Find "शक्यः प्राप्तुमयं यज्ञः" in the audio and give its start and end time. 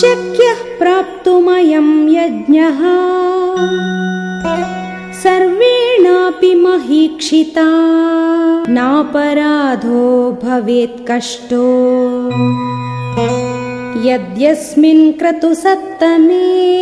0.00-2.78